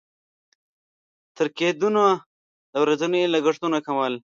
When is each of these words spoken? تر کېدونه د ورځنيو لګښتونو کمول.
تر 1.37 1.47
کېدونه 1.59 2.03
د 2.71 2.73
ورځنيو 2.83 3.31
لګښتونو 3.35 3.77
کمول. 3.85 4.13